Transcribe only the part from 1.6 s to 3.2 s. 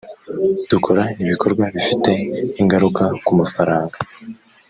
bifite ingaruka